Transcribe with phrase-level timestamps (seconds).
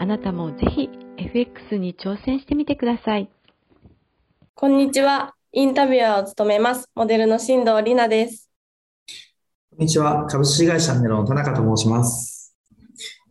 [0.00, 3.28] あなたもぜひ FX に挑戦してみてください。
[4.54, 5.34] こんにちは。
[5.52, 6.88] インタビュアーを務めます。
[6.94, 8.48] モデルの新藤里奈です。
[9.70, 10.26] こんにちは。
[10.26, 12.54] 株式会社ネロの田中と申します。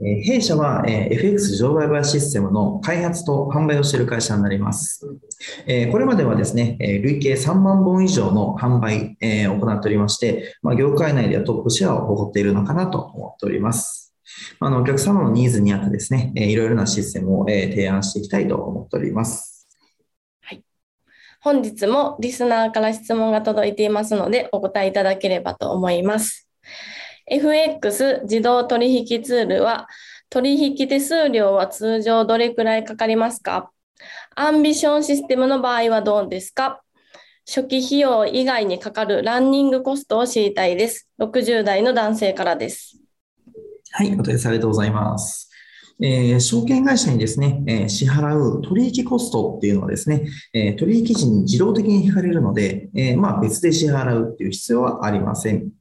[0.01, 5.07] え弊社は、え FX 自動売買システムの開発と販売をしている会社になります。
[5.67, 14.06] えこれまではですね、え累計3万本以上の販売、えを行っておりまして、まあ、業界内ではトップシェアを誇っているのかなと思っております。
[14.59, 19.67] あのお客様のニーズに合ってですね、えいろいろなシステムを、え提案していきたいと思っております。
[20.41, 20.63] はい。
[21.41, 26.47] 本日もリスナーから質問が届いていますので、お答えいただければと思います。
[27.25, 29.87] FX 自動取引ツールは
[30.29, 33.71] 取引手数料は通常どれくらいかかりますか？
[34.35, 36.81] アンビションシステムの場合はどうですか？
[37.45, 41.09] 初期費用以外にかかるランニングコストを知りたいです。
[41.19, 42.96] 60代の男性からです。
[43.91, 45.49] はい、お問い合わせありがとうございます。
[45.99, 55.71] えー、証券会社にですね、えー、支払う取引コストっていうのはですね、えー、取引時に自動的に引かれるので、えまあ、別で支払うっていう必要はありません。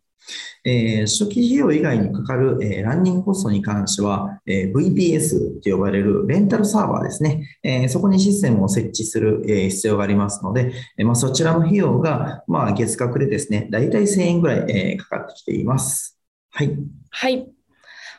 [0.65, 16.19] えー、初期費用以外にかかる、えー、ランニングコストに関しては、えー、VPS と呼ばれるレンタルサーバーですね、えー、そこにシステムを設置する、えー、必要がありますので、えーまあ、そちらの費用が、まあ、月額でですね、だいたい1000円ぐらい、えー、かかってきています。
[16.51, 16.77] はい。
[17.11, 17.56] はい。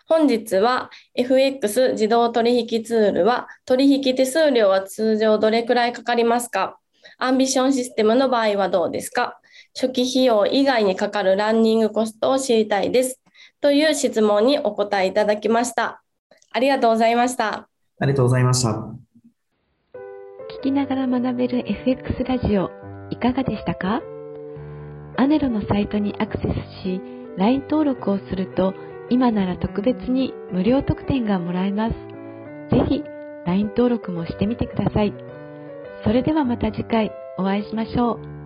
[0.09, 6.79] 本日は FX 自動取引ツールは取引手数料は通常どれくらいかかりますか？
[7.17, 9.37] アンビションシステムの場合はどうですか？
[9.75, 13.19] 初期費用以外にかかるランニングコストを知りたいです。
[13.59, 16.01] という質問にお答えいただきました。
[16.53, 17.67] ありがとうございました。
[17.99, 18.69] ありがとうございました。
[20.59, 22.71] 聞きながら学べる FX ラジオ、
[23.09, 24.01] いかがでしたか？
[25.17, 27.01] アネロのサイトにアクセスし、
[27.37, 28.73] LINE 登録をすると、
[29.09, 31.93] 今なら特別に無料特典がもらえます。
[32.71, 33.03] ぜひ、
[33.45, 35.13] LINE 登録もしてみてください。
[36.03, 38.36] それではまた次回お会いしましょう。